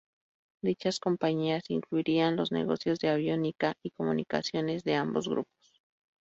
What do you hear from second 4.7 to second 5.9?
de ambos grupos.